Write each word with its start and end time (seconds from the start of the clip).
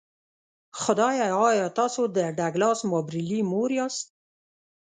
خدایه 0.81 1.27
ایا 1.51 1.67
تاسو 1.79 2.01
د 2.15 2.17
ډګلاس 2.37 2.79
مابرلي 2.91 3.39
مور 3.51 3.69
یاست 3.79 4.07